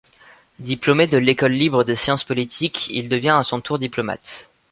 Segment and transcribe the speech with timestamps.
[0.57, 4.49] Diplômé de l'École libre des sciences politiques, il devient à son tour diplomate.